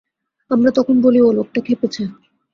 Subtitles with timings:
[0.51, 2.03] আমরা তখন বলি, ও লোকটা খেপেছে।